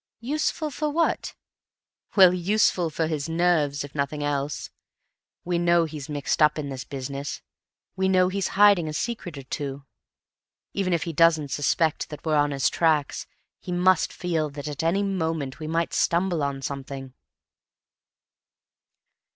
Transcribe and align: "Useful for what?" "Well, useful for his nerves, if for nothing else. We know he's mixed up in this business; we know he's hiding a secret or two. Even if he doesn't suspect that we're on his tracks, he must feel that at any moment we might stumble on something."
"Useful 0.19 0.71
for 0.71 0.89
what?" 0.89 1.35
"Well, 2.15 2.33
useful 2.33 2.89
for 2.89 3.05
his 3.05 3.29
nerves, 3.29 3.83
if 3.83 3.91
for 3.91 3.97
nothing 3.99 4.23
else. 4.23 4.71
We 5.45 5.59
know 5.59 5.85
he's 5.85 6.09
mixed 6.09 6.41
up 6.41 6.57
in 6.57 6.69
this 6.69 6.83
business; 6.83 7.43
we 7.95 8.09
know 8.09 8.27
he's 8.27 8.47
hiding 8.57 8.87
a 8.87 8.93
secret 8.93 9.37
or 9.37 9.43
two. 9.43 9.85
Even 10.73 10.91
if 10.91 11.03
he 11.03 11.13
doesn't 11.13 11.51
suspect 11.51 12.09
that 12.09 12.25
we're 12.25 12.33
on 12.35 12.49
his 12.49 12.67
tracks, 12.67 13.27
he 13.59 13.71
must 13.71 14.11
feel 14.11 14.49
that 14.49 14.67
at 14.67 14.81
any 14.81 15.03
moment 15.03 15.59
we 15.59 15.67
might 15.67 15.93
stumble 15.93 16.41
on 16.41 16.63
something." 16.63 17.13